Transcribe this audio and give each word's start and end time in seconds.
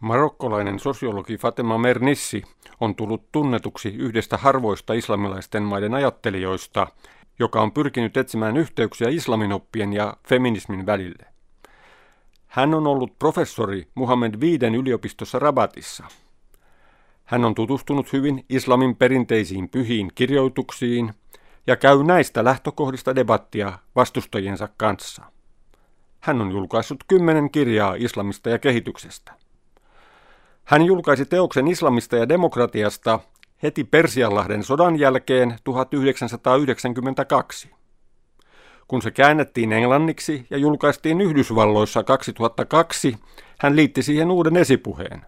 Marokkolainen 0.00 0.78
sosiologi 0.78 1.36
Fatema 1.36 1.78
Mernissi 1.78 2.42
on 2.80 2.94
tullut 2.94 3.32
tunnetuksi 3.32 3.88
yhdestä 3.88 4.36
harvoista 4.36 4.92
islamilaisten 4.92 5.62
maiden 5.62 5.94
ajattelijoista, 5.94 6.86
joka 7.38 7.62
on 7.62 7.72
pyrkinyt 7.72 8.16
etsimään 8.16 8.56
yhteyksiä 8.56 9.08
islaminoppien 9.08 9.92
ja 9.92 10.16
feminismin 10.28 10.86
välille. 10.86 11.26
Hän 12.46 12.74
on 12.74 12.86
ollut 12.86 13.18
professori 13.18 13.88
Muhammed 13.94 14.40
Viiden 14.40 14.74
yliopistossa 14.74 15.38
Rabatissa. 15.38 16.04
Hän 17.24 17.44
on 17.44 17.54
tutustunut 17.54 18.12
hyvin 18.12 18.44
islamin 18.48 18.96
perinteisiin 18.96 19.68
pyhiin 19.68 20.12
kirjoituksiin 20.14 21.14
ja 21.66 21.76
käy 21.76 22.04
näistä 22.04 22.44
lähtökohdista 22.44 23.16
debattia 23.16 23.78
vastustajiensa 23.96 24.68
kanssa. 24.76 25.22
Hän 26.20 26.40
on 26.40 26.50
julkaissut 26.50 27.04
kymmenen 27.08 27.50
kirjaa 27.50 27.94
islamista 27.94 28.50
ja 28.50 28.58
kehityksestä. 28.58 29.47
Hän 30.68 30.82
julkaisi 30.82 31.26
teoksen 31.26 31.68
islamista 31.68 32.16
ja 32.16 32.28
demokratiasta 32.28 33.20
heti 33.62 33.84
Persianlahden 33.84 34.62
sodan 34.62 34.98
jälkeen 34.98 35.56
1992. 35.64 37.70
Kun 38.88 39.02
se 39.02 39.10
käännettiin 39.10 39.72
englanniksi 39.72 40.46
ja 40.50 40.58
julkaistiin 40.58 41.20
Yhdysvalloissa 41.20 42.02
2002, 42.02 43.16
hän 43.58 43.76
liitti 43.76 44.02
siihen 44.02 44.30
uuden 44.30 44.56
esipuheen. 44.56 45.26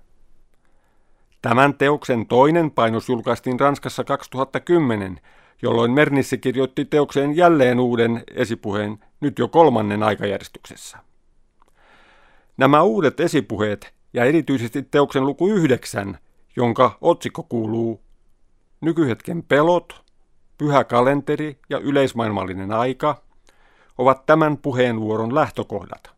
Tämän 1.43 1.75
teoksen 1.75 2.27
toinen 2.27 2.71
painos 2.71 3.09
julkaistiin 3.09 3.61
Ranskassa 3.61 4.05
2010, 4.05 5.21
jolloin 5.63 5.91
Mernissi 5.91 6.39
kirjoitti 6.39 6.85
teokseen 6.85 7.37
jälleen 7.37 7.81
uuden 7.81 8.23
esipuheen, 8.35 8.99
nyt 9.21 9.39
jo 9.39 9.49
kolmannen 9.49 10.03
aikajärjestyksessä. 10.03 10.99
Nämä 12.57 12.83
uudet 12.83 13.21
esipuheet 13.21 14.00
ja 14.13 14.25
erityisesti 14.25 14.83
teoksen 14.83 15.27
luku 15.27 15.49
yhdeksän, 15.49 16.19
jonka 16.57 16.99
otsikko 17.01 17.43
kuuluu 17.43 18.01
Nykyhetken 18.81 19.43
pelot, 19.43 20.05
pyhä 20.59 20.85
kalenteri 20.85 21.59
ja 21.71 21.79
yleismaailmallinen 21.79 22.73
aika 22.73 23.23
ovat 23.99 24.27
tämän 24.27 24.57
puheenvuoron 24.57 25.35
lähtökohdat. 25.35 26.11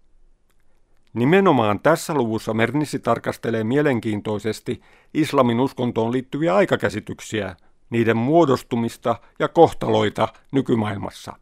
Nimenomaan 1.14 1.80
tässä 1.80 2.14
luvussa 2.14 2.54
Mernissi 2.54 2.98
tarkastelee 2.98 3.64
mielenkiintoisesti 3.64 4.82
islamin 5.14 5.60
uskontoon 5.60 6.12
liittyviä 6.12 6.54
aikakäsityksiä, 6.54 7.56
niiden 7.90 8.16
muodostumista 8.16 9.16
ja 9.38 9.48
kohtaloita 9.48 10.28
nykymaailmassa. 10.52 11.32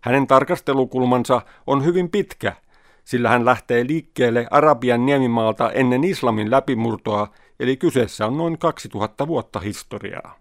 Hänen 0.00 0.26
tarkastelukulmansa 0.26 1.42
on 1.66 1.84
hyvin 1.84 2.10
pitkä– 2.10 2.56
sillä 3.08 3.28
hän 3.28 3.44
lähtee 3.44 3.86
liikkeelle 3.86 4.46
Arabian 4.50 5.06
niemimaalta 5.06 5.72
ennen 5.72 6.04
islamin 6.04 6.50
läpimurtoa, 6.50 7.28
eli 7.60 7.76
kyseessä 7.76 8.26
on 8.26 8.36
noin 8.36 8.58
2000 8.58 9.26
vuotta 9.26 9.60
historiaa. 9.60 10.38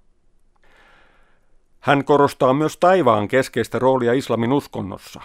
Hän 1.79 2.03
korostaa 2.03 2.53
myös 2.53 2.77
taivaan 2.77 3.27
keskeistä 3.27 3.79
roolia 3.79 4.13
islamin 4.13 4.53
uskonnossa. 4.53 5.21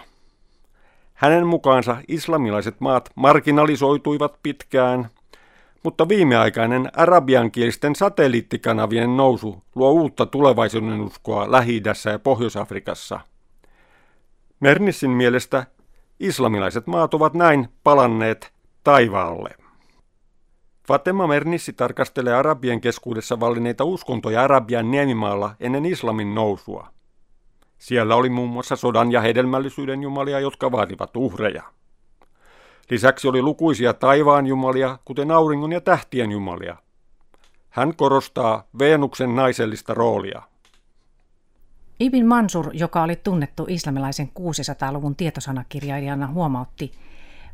Hänen 1.13 1.47
mukaansa 1.47 1.97
islamilaiset 2.07 2.75
maat 2.79 3.09
marginalisoituivat 3.15 4.39
pitkään, 4.43 5.09
mutta 5.83 6.09
viimeaikainen 6.09 6.89
arabiankielisten 6.95 7.95
satelliittikanavien 7.95 9.17
nousu 9.17 9.63
luo 9.75 9.91
uutta 9.91 10.25
tulevaisuuden 10.25 11.01
uskoa 11.01 11.51
lähi 11.51 11.81
ja 12.11 12.19
Pohjois-Afrikassa. 12.19 13.19
Mernissin 14.59 15.11
mielestä 15.11 15.65
Islamilaiset 16.19 16.87
maat 16.87 17.13
ovat 17.13 17.33
näin 17.33 17.69
palanneet 17.83 18.53
taivaalle. 18.83 19.49
Fatema 20.87 21.27
Mernissi 21.27 21.73
tarkastelee 21.73 22.33
arabien 22.33 22.81
keskuudessa 22.81 23.39
vallineita 23.39 23.83
uskontoja 23.83 24.43
Arabian 24.43 24.91
niemimaalla 24.91 25.55
ennen 25.59 25.85
islamin 25.85 26.35
nousua. 26.35 26.87
Siellä 27.77 28.15
oli 28.15 28.29
muun 28.29 28.49
muassa 28.49 28.75
sodan 28.75 29.11
ja 29.11 29.21
hedelmällisyyden 29.21 30.03
jumalia, 30.03 30.39
jotka 30.39 30.71
vaativat 30.71 31.17
uhreja. 31.17 31.63
Lisäksi 32.89 33.27
oli 33.27 33.41
lukuisia 33.41 33.93
taivaan 33.93 34.47
jumalia, 34.47 34.97
kuten 35.05 35.31
auringon 35.31 35.71
ja 35.71 35.81
tähtien 35.81 36.31
jumalia. 36.31 36.75
Hän 37.69 37.95
korostaa 37.95 38.63
Veenuksen 38.79 39.35
naisellista 39.35 39.93
roolia– 39.93 40.41
Ibn 42.03 42.25
Mansur, 42.25 42.69
joka 42.73 43.03
oli 43.03 43.15
tunnettu 43.15 43.65
islamilaisen 43.69 44.31
600-luvun 44.39 45.15
tietosanakirjailijana, 45.15 46.27
huomautti, 46.27 46.91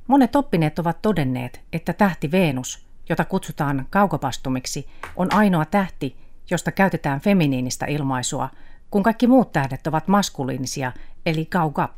monet 0.08 0.36
oppineet 0.36 0.80
ovat 0.80 1.02
todenneet, 1.02 1.62
että 1.74 1.94
tähti 1.94 2.32
Venus, 2.32 2.86
jota 3.10 3.26
kutsutaan 3.26 3.86
kaukopastumiksi, 3.90 4.88
on 5.16 5.34
ainoa 5.34 5.66
tähti, 5.66 6.16
josta 6.52 6.72
käytetään 6.72 7.20
feminiinistä 7.20 7.86
ilmaisua, 7.86 8.50
kun 8.92 9.04
kaikki 9.04 9.28
muut 9.28 9.52
tähdet 9.52 9.88
ovat 9.88 10.08
maskuliinisia, 10.08 10.92
eli 11.26 11.46
kaukap. 11.46 11.98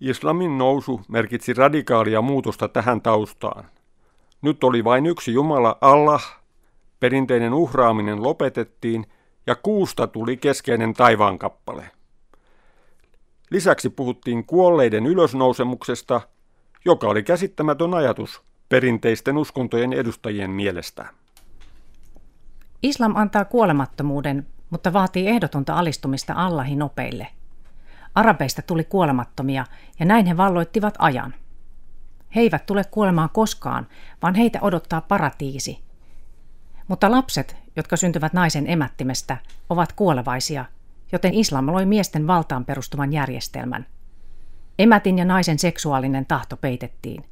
Islamin 0.00 0.58
nousu 0.58 1.00
merkitsi 1.08 1.54
radikaalia 1.54 2.22
muutosta 2.22 2.68
tähän 2.68 3.02
taustaan. 3.02 3.64
Nyt 4.42 4.64
oli 4.64 4.84
vain 4.84 5.06
yksi 5.06 5.32
Jumala 5.32 5.78
Allah, 5.80 6.40
perinteinen 7.00 7.54
uhraaminen 7.54 8.22
lopetettiin– 8.22 9.06
ja 9.48 9.54
kuusta 9.54 10.06
tuli 10.06 10.36
keskeinen 10.36 10.94
taivaankappale. 10.94 11.90
Lisäksi 13.50 13.90
puhuttiin 13.90 14.44
kuolleiden 14.44 15.06
ylösnousemuksesta, 15.06 16.20
joka 16.84 17.08
oli 17.08 17.22
käsittämätön 17.22 17.94
ajatus 17.94 18.42
perinteisten 18.68 19.36
uskontojen 19.36 19.92
edustajien 19.92 20.50
mielestä. 20.50 21.06
Islam 22.82 23.16
antaa 23.16 23.44
kuolemattomuuden, 23.44 24.46
mutta 24.70 24.92
vaatii 24.92 25.28
ehdotonta 25.28 25.74
alistumista 25.74 26.34
Allahin 26.36 26.82
opeille. 26.82 27.26
Arabeista 28.14 28.62
tuli 28.62 28.84
kuolemattomia 28.84 29.64
ja 30.00 30.06
näin 30.06 30.26
he 30.26 30.36
valloittivat 30.36 30.94
ajan. 30.98 31.34
He 32.34 32.40
eivät 32.40 32.66
tule 32.66 32.84
kuolemaan 32.90 33.30
koskaan, 33.32 33.86
vaan 34.22 34.34
heitä 34.34 34.58
odottaa 34.62 35.00
paratiisi– 35.00 35.78
mutta 36.88 37.10
lapset, 37.10 37.56
jotka 37.76 37.96
syntyvät 37.96 38.32
naisen 38.32 38.70
emättimestä, 38.70 39.36
ovat 39.70 39.92
kuolevaisia, 39.92 40.64
joten 41.12 41.34
islam 41.34 41.66
loi 41.66 41.86
miesten 41.86 42.26
valtaan 42.26 42.64
perustuvan 42.64 43.12
järjestelmän. 43.12 43.86
Emätin 44.78 45.18
ja 45.18 45.24
naisen 45.24 45.58
seksuaalinen 45.58 46.26
tahto 46.26 46.56
peitettiin. 46.56 47.24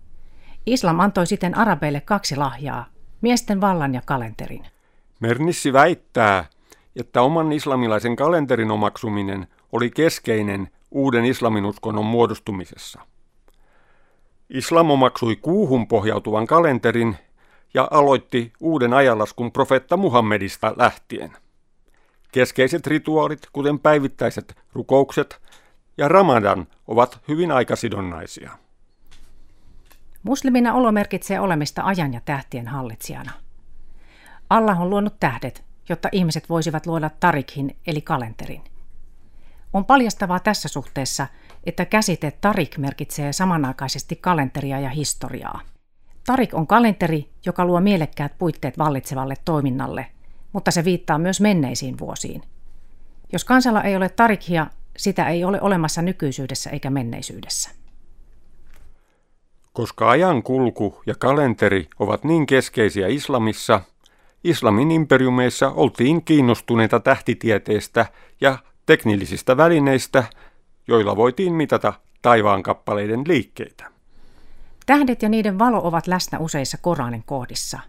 Islam 0.66 1.00
antoi 1.00 1.26
siten 1.26 1.58
arabeille 1.58 2.00
kaksi 2.00 2.36
lahjaa, 2.36 2.86
miesten 3.20 3.60
vallan 3.60 3.94
ja 3.94 4.02
kalenterin. 4.04 4.66
Mernissi 5.20 5.72
väittää, 5.72 6.44
että 6.96 7.22
oman 7.22 7.52
islamilaisen 7.52 8.16
kalenterin 8.16 8.70
omaksuminen 8.70 9.46
oli 9.72 9.90
keskeinen 9.90 10.68
uuden 10.90 11.24
islaminuskonnon 11.24 12.06
muodostumisessa. 12.06 13.00
Islam 14.50 14.90
omaksui 14.90 15.36
kuuhun 15.36 15.88
pohjautuvan 15.88 16.46
kalenterin, 16.46 17.16
ja 17.76 17.88
aloitti 17.90 18.52
uuden 18.60 18.92
ajanlaskun 18.92 19.52
profeetta 19.52 19.96
Muhammedista 19.96 20.74
lähtien. 20.76 21.36
Keskeiset 22.32 22.86
rituaalit, 22.86 23.40
kuten 23.52 23.78
päivittäiset 23.78 24.56
rukoukset 24.72 25.40
ja 25.98 26.08
Ramadan, 26.08 26.66
ovat 26.86 27.20
hyvin 27.28 27.52
aikasidonnaisia. 27.52 28.50
Muslimina 30.22 30.74
olo 30.74 30.92
merkitsee 30.92 31.40
olemista 31.40 31.82
ajan 31.82 32.12
ja 32.12 32.20
tähtien 32.24 32.68
hallitsijana. 32.68 33.32
Allah 34.50 34.80
on 34.80 34.90
luonut 34.90 35.20
tähdet, 35.20 35.64
jotta 35.88 36.08
ihmiset 36.12 36.48
voisivat 36.48 36.86
luoda 36.86 37.10
tarikhin 37.20 37.76
eli 37.86 38.00
kalenterin. 38.00 38.62
On 39.72 39.84
paljastavaa 39.84 40.40
tässä 40.40 40.68
suhteessa, 40.68 41.26
että 41.64 41.84
käsite 41.84 42.30
tarik 42.40 42.78
merkitsee 42.78 43.32
samanaikaisesti 43.32 44.16
kalenteria 44.16 44.80
ja 44.80 44.90
historiaa. 44.90 45.60
Tarik 46.26 46.54
on 46.54 46.66
kalenteri, 46.66 47.28
joka 47.46 47.64
luo 47.64 47.80
mielekkäät 47.80 48.32
puitteet 48.38 48.78
vallitsevalle 48.78 49.34
toiminnalle, 49.44 50.06
mutta 50.52 50.70
se 50.70 50.84
viittaa 50.84 51.18
myös 51.18 51.40
menneisiin 51.40 51.98
vuosiin. 51.98 52.42
Jos 53.32 53.44
kansalla 53.44 53.82
ei 53.82 53.96
ole 53.96 54.08
tarikhia, 54.08 54.66
sitä 54.96 55.28
ei 55.28 55.44
ole 55.44 55.60
olemassa 55.60 56.02
nykyisyydessä 56.02 56.70
eikä 56.70 56.90
menneisyydessä. 56.90 57.70
Koska 59.72 60.10
ajan 60.10 60.42
kulku 60.42 61.02
ja 61.06 61.14
kalenteri 61.14 61.88
ovat 61.98 62.24
niin 62.24 62.46
keskeisiä 62.46 63.08
islamissa, 63.08 63.80
islamin 64.44 64.90
imperiumeissa 64.90 65.70
oltiin 65.70 66.24
kiinnostuneita 66.24 67.00
tähtitieteestä 67.00 68.06
ja 68.40 68.58
teknillisistä 68.86 69.56
välineistä, 69.56 70.24
joilla 70.88 71.16
voitiin 71.16 71.52
mitata 71.52 71.92
taivaankappaleiden 72.22 73.22
liikkeitä. 73.26 73.95
Tähdet 74.86 75.22
ja 75.22 75.28
niiden 75.28 75.58
valo 75.58 75.80
ovat 75.84 76.06
läsnä 76.06 76.38
useissa 76.38 76.78
Koranin 76.78 77.22
kohdissa. 77.26 77.80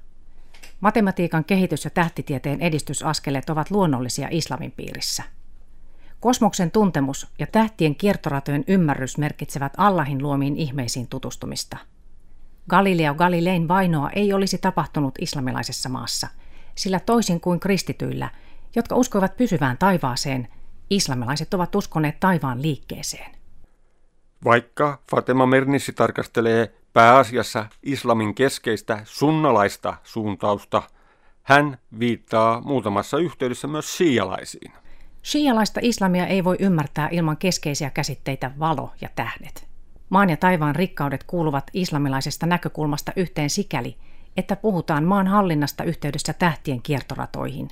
Matematiikan 0.80 1.46
kehitys 1.46 1.86
ja 1.86 1.92
tähtitieteen 1.92 2.62
edistysaskeleet 2.62 3.50
ovat 3.50 3.72
luonnollisia 3.72 4.28
islamin 4.32 4.72
piirissä. 4.72 5.24
Kosmoksen 6.20 6.72
tuntemus 6.72 7.28
ja 7.40 7.48
tähtien 7.48 7.96
kiertoratojen 7.96 8.64
ymmärrys 8.68 9.18
merkitsevät 9.18 9.74
Allahin 9.78 10.24
luomiin 10.24 10.56
ihmeisiin 10.56 11.08
tutustumista. 11.08 11.78
Galileo 12.70 13.14
Galilein 13.14 13.68
vainoa 13.68 14.10
ei 14.10 14.34
olisi 14.34 14.58
tapahtunut 14.58 15.16
islamilaisessa 15.22 15.90
maassa, 15.90 16.28
sillä 16.76 17.00
toisin 17.00 17.42
kuin 17.42 17.60
kristityillä, 17.60 18.30
jotka 18.76 18.96
uskoivat 18.96 19.38
pysyvään 19.38 19.78
taivaaseen, 19.78 20.48
islamilaiset 20.90 21.54
ovat 21.54 21.76
uskoneet 21.76 22.20
taivaan 22.20 22.62
liikkeeseen. 22.62 23.32
Vaikka 24.44 25.02
Fatema 25.12 25.46
Mernissi 25.46 25.94
tarkastelee 25.94 26.74
pääasiassa 26.98 27.66
islamin 27.84 28.36
keskeistä 28.36 29.02
sunnalaista 29.04 29.94
suuntausta, 30.04 30.84
hän 31.44 31.78
viittaa 32.00 32.62
muutamassa 32.62 33.18
yhteydessä 33.18 33.68
myös 33.68 33.98
shialaisiin. 33.98 34.72
Shialaista 35.26 35.80
islamia 35.84 36.28
ei 36.28 36.44
voi 36.44 36.56
ymmärtää 36.60 37.10
ilman 37.12 37.38
keskeisiä 37.38 37.90
käsitteitä 37.90 38.52
valo 38.60 38.92
ja 39.02 39.10
tähdet. 39.16 39.68
Maan 40.10 40.30
ja 40.30 40.38
taivaan 40.38 40.76
rikkaudet 40.76 41.24
kuuluvat 41.24 41.72
islamilaisesta 41.74 42.46
näkökulmasta 42.46 43.12
yhteen 43.16 43.50
sikäli, 43.50 43.98
että 44.38 44.56
puhutaan 44.56 45.04
maan 45.04 45.28
hallinnasta 45.28 45.84
yhteydessä 45.84 46.34
tähtien 46.34 46.82
kiertoratoihin. 46.82 47.70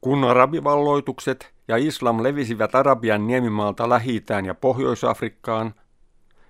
Kun 0.00 0.24
arabivalloitukset 0.24 1.52
ja 1.68 1.76
islam 1.76 2.22
levisivät 2.22 2.74
Arabian 2.74 3.26
niemimaalta 3.26 3.88
lähi 3.88 4.24
ja 4.46 4.54
Pohjois-Afrikkaan, 4.54 5.74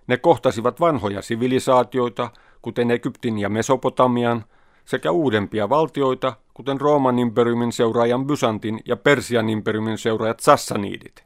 ne 0.06 0.16
kohtasivat 0.16 0.80
vanhoja 0.80 1.22
sivilisaatioita, 1.22 2.30
kuten 2.62 2.90
Egyptin 2.90 3.38
ja 3.38 3.48
Mesopotamian, 3.48 4.44
sekä 4.84 5.10
uudempia 5.10 5.68
valtioita, 5.68 6.32
kuten 6.54 6.80
Rooman 6.80 7.18
imperiumin 7.18 7.72
seuraajan 7.72 8.26
Byzantin 8.26 8.80
ja 8.84 8.96
Persian 8.96 9.48
imperiumin 9.48 9.98
seuraajat 9.98 10.40
Sassanidit. 10.40 11.24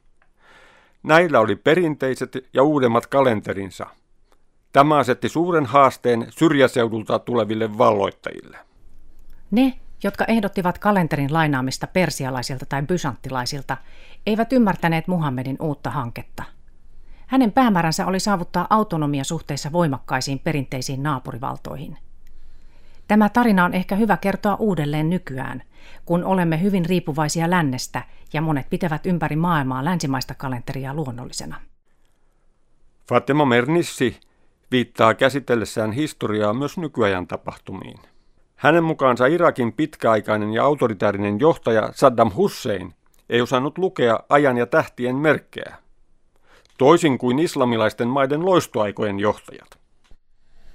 Näillä 1.03 1.41
oli 1.41 1.57
perinteiset 1.57 2.37
ja 2.53 2.63
uudemmat 2.63 3.07
kalenterinsa. 3.07 3.87
Tämä 4.73 4.97
asetti 4.97 5.29
suuren 5.29 5.67
haasteen 5.67 6.27
syrjäseudulta 6.31 7.19
tuleville 7.19 7.79
valloittajille. 7.79 8.59
Ne, 9.51 9.73
jotka 10.03 10.25
ehdottivat 10.25 10.79
kalenterin 10.79 11.33
lainaamista 11.33 11.87
persialaisilta 11.87 12.67
tai 12.67 12.83
bysanttilaisilta, 12.83 13.77
eivät 14.27 14.53
ymmärtäneet 14.53 15.09
Muhammedin 15.09 15.57
uutta 15.61 15.91
hanketta. 15.91 16.45
Hänen 17.31 17.53
päämääränsä 17.53 18.07
oli 18.07 18.21
saavuttaa 18.21 18.67
autonomia 18.71 19.25
suhteessa 19.25 19.73
voimakkaisiin 19.73 20.39
perinteisiin 20.39 21.03
naapurivaltoihin. 21.03 21.97
Tämä 23.09 23.29
tarina 23.29 23.65
on 23.65 23.75
ehkä 23.75 23.97
hyvä 23.97 24.17
kertoa 24.17 24.55
uudelleen 24.55 25.11
nykyään, 25.11 25.63
kun 26.05 26.25
olemme 26.25 26.63
hyvin 26.63 26.85
riippuvaisia 26.85 27.51
lännestä 27.51 28.03
ja 28.33 28.41
monet 28.41 28.71
pitävät 28.71 29.07
ympäri 29.07 29.37
maailmaa 29.37 29.85
länsimaista 29.85 30.35
kalenteria 30.35 30.95
luonnollisena. 30.95 31.61
Fatima 33.09 33.45
Mernissi 33.45 34.21
viittaa 34.71 35.15
käsitellessään 35.15 35.93
historiaa 35.93 36.55
myös 36.55 36.79
nykyajan 36.79 37.27
tapahtumiin. 37.27 37.99
Hänen 38.57 38.85
mukaansa 38.85 39.27
Irakin 39.27 39.73
pitkäaikainen 39.73 40.53
ja 40.53 40.65
autoritäärinen 40.65 41.41
johtaja 41.41 41.91
Saddam 41.95 42.31
Hussein 42.37 42.95
ei 43.29 43.41
osannut 43.41 43.79
lukea 43.79 44.21
ajan 44.29 44.57
ja 44.57 44.67
tähtien 44.67 45.17
merkkejä, 45.17 45.77
toisin 46.81 47.19
kuin 47.19 47.39
islamilaisten 47.39 48.09
maiden 48.09 48.45
loistoaikojen 48.45 49.21
johtajat. 49.21 49.69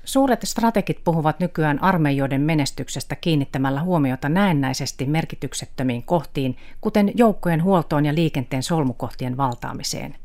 Suuret 0.03 0.39
strategit 0.43 1.03
puhuvat 1.03 1.39
nykyään 1.39 1.83
armeijoiden 1.83 2.41
menestyksestä 2.41 3.15
kiinnittämällä 3.15 3.81
huomiota 3.81 4.29
näennäisesti 4.29 5.05
merkityksettömiin 5.05 6.03
kohtiin, 6.03 6.57
kuten 6.81 7.11
joukkojen 7.15 7.63
huoltoon 7.63 8.05
ja 8.05 8.15
liikenteen 8.15 8.63
solmukohtien 8.63 9.37
valtaamiseen. 9.37 10.15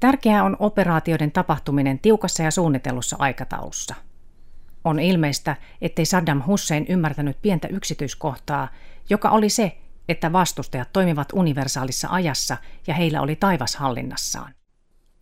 Tärkeää 0.00 0.44
on 0.44 0.56
operaatioiden 0.58 1.32
tapahtuminen 1.32 1.98
tiukassa 1.98 2.42
ja 2.42 2.50
suunnitellussa 2.50 3.16
aikataulussa. 3.18 3.94
On 4.84 5.00
ilmeistä, 5.00 5.56
ettei 5.82 6.04
Saddam 6.04 6.42
Hussein 6.46 6.86
ymmärtänyt 6.88 7.36
pientä 7.42 7.68
yksityiskohtaa, 7.68 8.68
joka 9.10 9.30
oli 9.30 9.48
se, 9.48 9.78
että 10.08 10.32
vastustajat 10.32 10.92
toimivat 10.92 11.28
universaalissa 11.32 12.08
ajassa 12.10 12.56
ja 12.86 12.94
heillä 12.94 13.22
oli 13.22 13.36
taivas 13.36 13.76
hallinnassaan. 13.76 14.54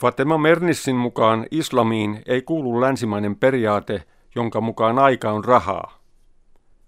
Fatema 0.01 0.39
Mernissin 0.39 0.97
mukaan 0.97 1.47
islamiin 1.51 2.23
ei 2.27 2.43
kuulu 2.43 2.81
länsimainen 2.81 3.37
periaate, 3.37 4.03
jonka 4.35 4.61
mukaan 4.61 4.99
aika 4.99 5.33
on 5.33 5.45
rahaa. 5.45 5.99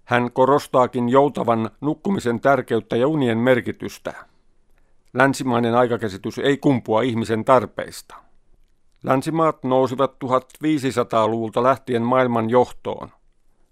Hän 0.03 0.31
korostaakin 0.31 1.09
joutavan 1.09 1.69
nukkumisen 1.81 2.39
tärkeyttä 2.39 2.95
ja 2.95 3.07
unien 3.07 3.37
merkitystä. 3.37 4.13
Länsimainen 5.13 5.75
aikakäsitys 5.75 6.39
ei 6.39 6.57
kumpua 6.57 7.01
ihmisen 7.01 7.45
tarpeista. 7.45 8.15
Länsimaat 9.03 9.63
nousivat 9.63 10.11
1500-luvulta 10.25 11.63
lähtien 11.63 12.01
maailman 12.01 12.49
johtoon. 12.49 13.11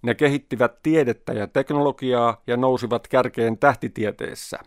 Ne 0.01 0.15
kehittivät 0.15 0.83
tiedettä 0.83 1.33
ja 1.33 1.47
teknologiaa 1.47 2.41
ja 2.47 2.57
nousivat 2.57 3.07
kärkeen 3.07 3.57
tähtitieteessä. 3.57 4.59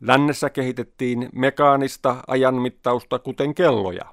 Lännessä 0.00 0.50
kehitettiin 0.50 1.28
mekaanista 1.32 2.16
ajanmittausta 2.26 3.18
kuten 3.18 3.54
kelloja. 3.54 4.04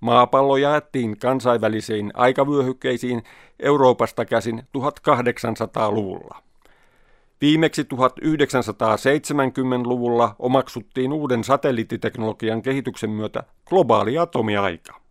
Maapallo 0.00 0.56
jaettiin 0.56 1.18
kansainvälisiin 1.18 2.10
aikavyöhykkeisiin 2.14 3.22
Euroopasta 3.60 4.24
käsin 4.24 4.62
1800-luvulla. 4.78 6.42
Viimeksi 7.40 7.82
1970-luvulla 7.82 10.36
omaksuttiin 10.38 11.12
uuden 11.12 11.44
satelliittiteknologian 11.44 12.62
kehityksen 12.62 13.10
myötä 13.10 13.42
globaali 13.68 14.18
atomiaika. 14.18 15.05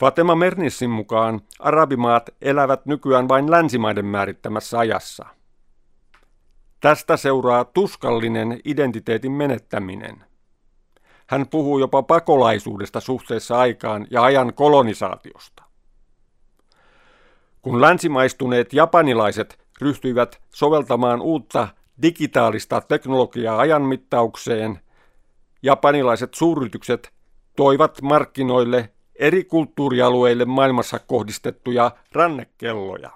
Fatema 0.00 0.34
Mernissin 0.34 0.90
mukaan 0.90 1.40
arabimaat 1.58 2.30
elävät 2.42 2.86
nykyään 2.86 3.28
vain 3.28 3.50
länsimaiden 3.50 4.06
määrittämässä 4.06 4.78
ajassa– 4.78 5.26
Tästä 6.80 7.16
seuraa 7.16 7.64
tuskallinen 7.64 8.60
identiteetin 8.64 9.32
menettäminen. 9.32 10.24
Hän 11.26 11.48
puhuu 11.48 11.78
jopa 11.78 12.02
pakolaisuudesta 12.02 13.00
suhteessa 13.00 13.58
aikaan 13.58 14.06
ja 14.10 14.22
ajan 14.22 14.54
kolonisaatiosta. 14.54 15.62
Kun 17.62 17.80
länsimaistuneet 17.80 18.72
japanilaiset 18.72 19.58
ryhtyivät 19.80 20.40
soveltamaan 20.54 21.20
uutta 21.20 21.68
digitaalista 22.02 22.80
teknologiaa 22.80 23.58
ajanmittaukseen, 23.58 24.80
japanilaiset 25.62 26.34
suuryritykset 26.34 27.12
toivat 27.56 28.02
markkinoille 28.02 28.92
eri 29.18 29.44
kulttuurialueille 29.44 30.44
maailmassa 30.44 30.98
kohdistettuja 30.98 31.90
rannekelloja. 32.12 33.10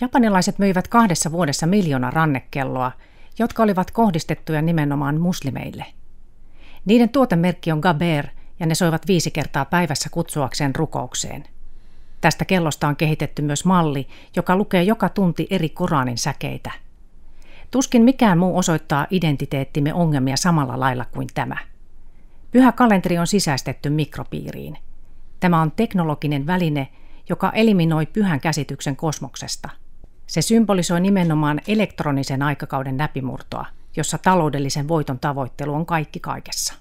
Japanilaiset 0.00 0.58
myivät 0.58 0.88
kahdessa 0.88 1.32
vuodessa 1.32 1.66
miljoona 1.66 2.10
rannekelloa, 2.10 2.92
jotka 3.38 3.62
olivat 3.62 3.90
kohdistettuja 3.90 4.62
nimenomaan 4.62 5.20
muslimeille. 5.20 5.86
Niiden 6.84 7.08
tuotemerkki 7.08 7.72
on 7.72 7.78
Gaber 7.78 8.26
ja 8.60 8.66
ne 8.66 8.74
soivat 8.74 9.06
viisi 9.08 9.30
kertaa 9.30 9.64
päivässä 9.64 10.10
kutsuakseen 10.10 10.74
rukoukseen. 10.74 11.44
Tästä 12.20 12.44
kellosta 12.44 12.88
on 12.88 12.96
kehitetty 12.96 13.42
myös 13.42 13.64
malli, 13.64 14.08
joka 14.36 14.56
lukee 14.56 14.82
joka 14.82 15.08
tunti 15.08 15.46
eri 15.50 15.68
Koranin 15.68 16.18
säkeitä. 16.18 16.70
Tuskin 17.70 18.02
mikään 18.02 18.38
muu 18.38 18.58
osoittaa 18.58 19.06
identiteettimme 19.10 19.94
ongelmia 19.94 20.36
samalla 20.36 20.80
lailla 20.80 21.04
kuin 21.04 21.28
tämä. 21.34 21.71
Pyhä 22.52 22.72
kalenteri 22.72 23.18
on 23.18 23.26
sisäistetty 23.26 23.90
mikropiiriin. 23.90 24.78
Tämä 25.40 25.60
on 25.60 25.72
teknologinen 25.72 26.46
väline, 26.46 26.88
joka 27.28 27.50
eliminoi 27.50 28.06
pyhän 28.06 28.40
käsityksen 28.40 28.96
kosmoksesta– 28.96 29.68
se 30.32 30.42
symbolisoi 30.42 31.00
nimenomaan 31.00 31.60
elektronisen 31.68 32.42
aikakauden 32.42 32.98
läpimurtoa, 32.98 33.66
jossa 33.96 34.18
taloudellisen 34.18 34.88
voiton 34.88 35.18
tavoittelu 35.18 35.74
on 35.74 35.86
kaikki 35.86 36.20
kaikessa. 36.20 36.74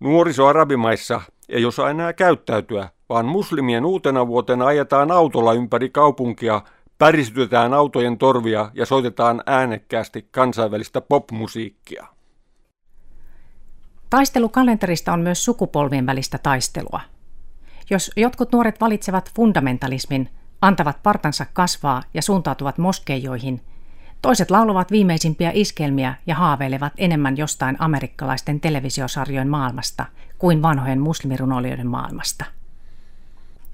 Nuoriso 0.00 0.46
arabimaissa 0.46 1.20
ei 1.48 1.64
osaa 1.64 1.90
enää 1.90 2.12
käyttäytyä, 2.12 2.88
vaan 3.08 3.26
muslimien 3.26 3.84
uutena 3.84 4.26
vuotena 4.26 4.66
ajetaan 4.66 5.10
autolla 5.10 5.52
ympäri 5.52 5.90
kaupunkia, 5.90 6.62
päristytetään 6.98 7.74
autojen 7.74 8.18
torvia 8.18 8.70
ja 8.74 8.86
soitetaan 8.86 9.42
äänekkäästi 9.46 10.28
kansainvälistä 10.30 11.00
popmusiikkia. 11.00 12.06
Taistelukalenterista 14.10 15.12
on 15.12 15.20
myös 15.20 15.44
sukupolvien 15.44 16.06
välistä 16.06 16.38
taistelua. 16.38 17.00
Jos 17.90 18.10
jotkut 18.16 18.52
nuoret 18.52 18.80
valitsevat 18.80 19.30
fundamentalismin, 19.34 20.30
antavat 20.60 21.02
partansa 21.02 21.46
kasvaa 21.52 22.02
ja 22.14 22.22
suuntautuvat 22.22 22.78
moskeijoihin. 22.78 23.62
Toiset 24.22 24.50
laulavat 24.50 24.90
viimeisimpiä 24.90 25.50
iskelmiä 25.54 26.14
ja 26.26 26.34
haaveilevat 26.34 26.92
enemmän 26.96 27.36
jostain 27.36 27.76
amerikkalaisten 27.78 28.60
televisiosarjojen 28.60 29.48
maailmasta 29.48 30.06
kuin 30.38 30.62
vanhojen 30.62 31.00
muslimirunoilijoiden 31.00 31.86
maailmasta. 31.86 32.44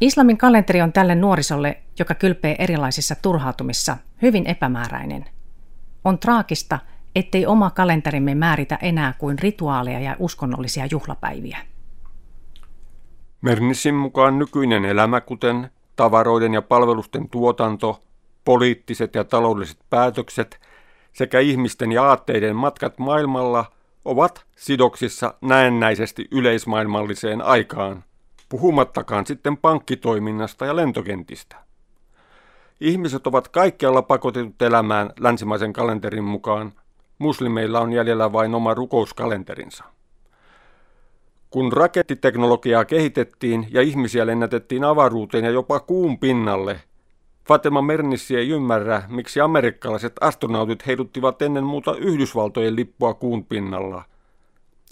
Islamin 0.01 0.39
kalenteri 0.39 0.83
on 0.83 0.93
tälle 0.93 1.15
nuorisolle, 1.15 1.83
joka 1.99 2.15
kylpee 2.15 2.57
erilaisissa 2.59 3.15
turhautumissa, 3.15 3.97
hyvin 4.23 4.47
epämääräinen. 4.47 5.25
On 6.05 6.19
traagista, 6.19 6.79
ettei 7.17 7.47
oma 7.47 7.71
kalenterimme 7.71 8.35
määritä 8.35 8.79
enää 8.83 9.15
kuin 9.19 9.39
rituaaleja 9.39 10.01
ja 10.01 10.17
uskonnollisia 10.19 10.87
juhlapäiviä. 10.91 11.59
Mernissin 13.41 13.95
mukaan 13.95 14.39
nykyinen 14.39 14.85
elämä, 14.85 15.21
kuten 15.21 15.71
tavaroiden 15.97 16.55
ja 16.55 16.63
palvelusten 16.63 17.29
tuotanto, 17.29 18.03
poliittiset 18.45 19.15
ja 19.15 19.25
taloudelliset 19.25 19.79
päätökset 19.91 20.61
sekä 21.13 21.41
ihmisten 21.41 21.93
ja 21.93 22.05
aatteiden 22.05 22.57
matkat 22.57 22.99
maailmalla 22.99 23.65
ovat 24.05 24.45
sidoksissa 24.57 25.35
näennäisesti 25.41 26.29
yleismaailmalliseen 26.31 27.43
aikaan, 27.43 28.05
puhumattakaan 28.49 29.27
sitten 29.27 29.57
pankkitoiminnasta 29.57 30.67
ja 30.67 30.77
lentokentistä. 30.77 31.57
Ihmiset 32.81 33.27
ovat 33.27 33.49
kaikkialla 33.49 34.03
pakotetut 34.03 34.63
elämään 34.63 35.11
länsimaisen 35.21 35.73
kalenterin 35.73 36.25
mukaan. 36.25 36.73
Muslimeilla 37.19 37.81
on 37.81 37.93
jäljellä 37.93 38.33
vain 38.33 38.55
oma 38.55 38.75
rukouskalenterinsa. 38.75 39.85
Kun 41.51 41.73
rakettiteknologiaa 41.73 42.85
kehitettiin 42.85 43.67
ja 43.71 43.83
ihmisiä 43.83 44.27
lennätettiin 44.27 44.85
avaruuteen 44.85 45.45
ja 45.45 45.51
jopa 45.51 45.81
kuun 45.81 46.19
pinnalle, 46.19 46.81
Fatema 47.49 47.83
Mernissi 47.83 48.37
ei 48.37 48.49
ymmärrä, 48.49 49.03
miksi 49.09 49.41
amerikkalaiset 49.41 50.13
astronautit 50.21 50.87
heiduttivat 50.87 51.43
ennen 51.43 51.65
muuta 51.65 51.97
Yhdysvaltojen 51.97 52.77
lippua 52.77 53.15
kuun 53.15 53.45
pinnalla. 53.45 54.05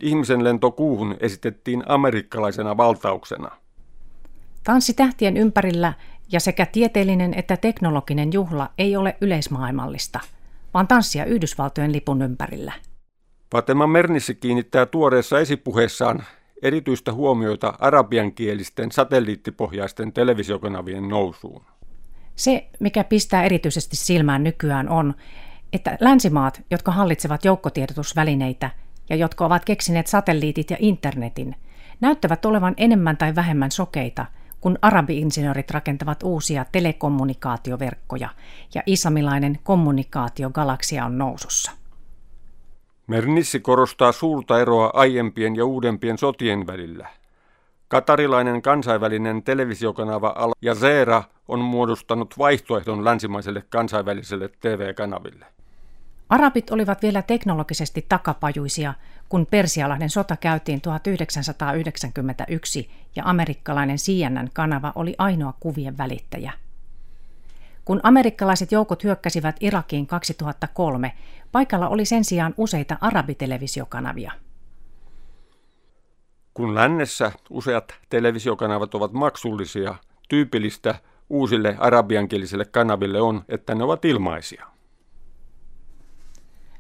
Ihmisen 0.03 0.45
lento 0.45 0.71
kuuhun 0.71 1.17
esitettiin 1.21 1.83
amerikkalaisena 1.87 2.77
valtauksena. 2.77 3.51
Tanssi 4.65 4.95
tähtien 4.95 5.37
ympärillä 5.37 5.93
ja 6.33 6.41
sekä 6.41 6.67
tieteellinen 6.67 7.35
että 7.35 7.57
teknologinen 7.57 8.33
juhla 8.33 8.71
ei 8.79 8.97
ole 8.97 9.17
yleismaailmallista, 9.21 10.21
vaan 10.75 10.89
tanssia 10.89 11.25
Yhdysvaltojen 11.25 11.93
lipun 11.93 12.23
ympärillä. 12.23 12.73
Fatema 13.53 13.87
Mernissi 13.87 14.35
kiinnittää 14.35 14.87
tuoreessa 14.87 15.41
esipuheessaan 15.41 16.25
erityistä 16.63 17.13
huomioita 17.13 17.75
arabiankielisten 17.79 18.93
satelliittipohjaisten 18.93 20.13
televisiokanavien 20.13 21.09
nousuun. 21.09 21.63
Se, 22.37 22.69
mikä 22.81 23.05
pistää 23.05 23.43
erityisesti 23.43 23.97
silmään 23.97 24.45
nykyään 24.45 24.89
on, 24.89 25.15
että 25.73 25.97
länsimaat, 26.01 26.63
jotka 26.71 26.93
hallitsevat 26.93 27.45
joukkotiedotusvälineitä 27.45 28.71
ja 29.11 29.17
jotka 29.17 29.47
ovat 29.47 29.65
keksineet 29.65 30.07
satelliitit 30.07 30.71
ja 30.71 30.77
internetin, 30.81 31.57
näyttävät 32.01 32.45
olevan 32.45 32.75
enemmän 32.77 33.17
tai 33.17 33.35
vähemmän 33.35 33.71
sokeita, 33.71 34.27
kun 34.61 34.79
arabi-insinöörit 34.83 35.71
rakentavat 35.71 36.23
uusia 36.23 36.65
telekommunikaatioverkkoja 36.73 38.29
ja 38.75 38.83
islamilainen 38.87 39.59
kommunikaatiogalaksia 39.63 41.05
on 41.05 41.19
nousussa. 41.19 41.73
Mernissi 43.07 43.61
korostaa 43.61 44.13
suurta 44.13 44.61
eroa 44.61 44.91
aiempien 44.95 45.57
ja 45.57 45.65
uudempien 45.65 46.19
sotien 46.19 46.67
välillä. 46.67 47.09
Katarilainen 47.89 48.63
kansainvälinen 48.63 49.43
televisiokanava 49.43 50.35
Al 50.37 50.53
Jazeera 50.63 51.23
on 51.49 51.61
muodostanut 51.61 52.35
vaihtoehdon 52.39 53.05
länsimaiselle 53.05 53.63
kansainväliselle 53.71 54.51
TV-kanaville. 54.61 55.47
Arabit 56.31 56.71
olivat 56.71 57.03
vielä 57.03 57.23
teknologisesti 57.23 58.07
takapajuisia, 58.09 58.95
kun 59.29 59.47
Persialahden 59.51 60.11
sota 60.11 60.37
käytiin 60.37 60.81
1991 60.81 62.91
ja 63.17 63.23
amerikkalainen 63.27 63.97
CNN-kanava 63.97 64.93
oli 64.95 65.15
ainoa 65.19 65.55
kuvien 65.61 65.99
välittäjä. 65.99 66.53
Kun 67.85 68.01
amerikkalaiset 68.03 68.73
joukot 68.73 69.05
hyökkäsivät 69.05 69.57
Irakiin 69.61 70.07
2003, 70.07 71.13
paikalla 71.53 71.89
oli 71.89 72.05
sen 72.05 72.25
sijaan 72.25 72.55
useita 72.57 72.97
arabitelevisiokanavia. 73.01 74.33
Kun 76.55 76.75
lännessä 76.75 77.33
useat 77.51 77.95
televisiokanavat 78.09 78.95
ovat 78.95 79.13
maksullisia, 79.13 79.95
tyypillistä 80.29 80.95
uusille 81.31 81.77
arabiankielisille 81.79 82.65
kanaville 82.65 83.21
on, 83.21 83.45
että 83.49 83.75
ne 83.75 83.85
ovat 83.85 84.05
ilmaisia. 84.05 84.67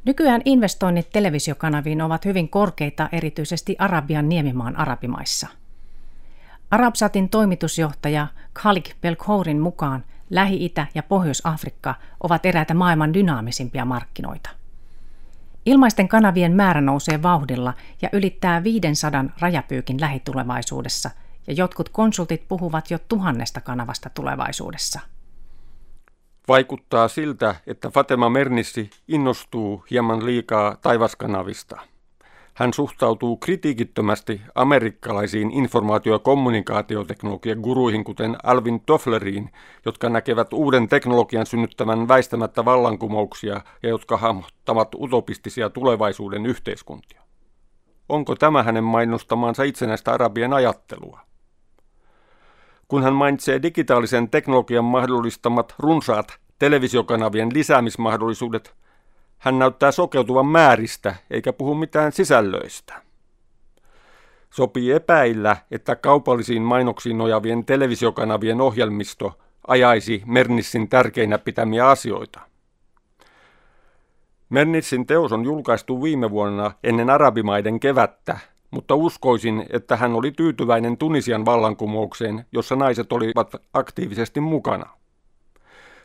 Nykyään 0.04 0.42
investoinnit 0.44 1.10
televisiokanaviin 1.10 2.02
ovat 2.02 2.24
hyvin 2.24 2.48
korkeita 2.48 3.08
erityisesti 3.12 3.76
Arabian 3.78 4.28
niemimaan 4.28 4.76
arabimaissa. 4.76 5.48
Arabsatin 6.70 7.28
toimitusjohtaja 7.28 8.26
Khalik 8.52 8.90
Belkhourin 9.00 9.60
mukaan 9.60 10.04
Lähi-Itä 10.30 10.86
ja 10.94 11.02
Pohjois-Afrikka 11.02 11.94
ovat 12.20 12.46
eräitä 12.46 12.74
maailman 12.74 13.14
dynaamisimpia 13.14 13.84
markkinoita. 13.84 14.50
Ilmaisten 15.66 16.08
kanavien 16.08 16.52
määrä 16.52 16.80
nousee 16.80 17.22
vauhdilla 17.22 17.74
ja 18.02 18.08
ylittää 18.12 18.64
500 18.64 19.24
rajapyykin 19.40 20.00
lähitulevaisuudessa, 20.00 21.10
ja 21.46 21.52
jotkut 21.52 21.88
konsultit 21.88 22.48
puhuvat 22.48 22.90
jo 22.90 22.98
tuhannesta 23.08 23.60
kanavasta 23.60 24.10
tulevaisuudessa. 24.10 25.00
Vaikuttaa 26.50 27.08
siltä, 27.08 27.54
että 27.66 27.90
Fatema 27.90 28.28
Mernissi 28.30 28.90
innostuu 29.08 29.84
hieman 29.90 30.26
liikaa 30.26 30.76
taivaskanavista. 30.76 31.80
Hän 32.54 32.72
suhtautuu 32.72 33.36
kritiikittömästi 33.36 34.40
amerikkalaisiin 34.54 35.50
informaatio- 35.50 36.12
ja 36.12 36.18
kommunikaatioteknologian 36.18 37.58
guruihin, 37.58 38.04
kuten 38.04 38.36
Alvin 38.42 38.80
Toffleriin, 38.80 39.50
jotka 39.86 40.08
näkevät 40.08 40.52
uuden 40.52 40.88
teknologian 40.88 41.46
synnyttävän 41.46 42.08
väistämättä 42.08 42.64
vallankumouksia 42.64 43.60
ja 43.82 43.88
jotka 43.88 44.16
hahmottavat 44.16 44.88
utopistisia 44.94 45.70
tulevaisuuden 45.70 46.46
yhteiskuntia. 46.46 47.22
Onko 48.08 48.36
tämä 48.36 48.62
hänen 48.62 48.84
mainostamansa 48.84 49.62
itsenäistä 49.62 50.12
arabien 50.12 50.52
ajattelua? 50.52 51.29
Kun 52.90 53.02
hän 53.02 53.14
mainitsee 53.14 53.62
digitaalisen 53.62 54.30
teknologian 54.30 54.84
mahdollistamat 54.84 55.74
runsaat 55.78 56.38
televisiokanavien 56.58 57.48
lisäämismahdollisuudet, 57.54 58.74
hän 59.38 59.58
näyttää 59.58 59.92
sokeutuvan 59.92 60.46
määristä 60.46 61.14
eikä 61.30 61.52
puhu 61.52 61.74
mitään 61.74 62.12
sisällöistä. 62.12 63.02
Sopii 64.50 64.92
epäillä, 64.92 65.56
että 65.70 65.96
kaupallisiin 65.96 66.62
mainoksiin 66.62 67.18
nojavien 67.18 67.64
televisiokanavien 67.64 68.60
ohjelmisto 68.60 69.38
ajaisi 69.66 70.22
Mernissin 70.26 70.88
tärkeinä 70.88 71.38
pitämiä 71.38 71.88
asioita. 71.88 72.40
Mernissin 74.48 75.06
teos 75.06 75.32
on 75.32 75.44
julkaistu 75.44 76.02
viime 76.02 76.30
vuonna 76.30 76.72
ennen 76.84 77.10
arabimaiden 77.10 77.80
kevättä, 77.80 78.38
mutta 78.70 78.94
uskoisin, 78.94 79.66
että 79.70 79.96
hän 79.96 80.12
oli 80.12 80.32
tyytyväinen 80.32 80.96
Tunisian 80.96 81.44
vallankumoukseen, 81.44 82.46
jossa 82.52 82.76
naiset 82.76 83.12
olivat 83.12 83.52
aktiivisesti 83.74 84.40
mukana. 84.40 84.86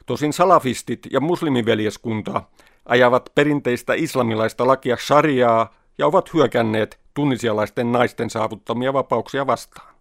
Tosin 0.05 0.33
salafistit 0.33 0.99
ja 1.11 1.19
muslimiveljeskunta 1.19 2.41
ajavat 2.85 3.29
perinteistä 3.35 3.93
islamilaista 3.93 4.67
lakia 4.67 4.97
shariaa 4.97 5.73
ja 5.97 6.07
ovat 6.07 6.33
hyökänneet 6.33 6.99
tunnisialaisten 7.13 7.91
naisten 7.91 8.29
saavuttamia 8.29 8.93
vapauksia 8.93 9.47
vastaan. 9.47 9.94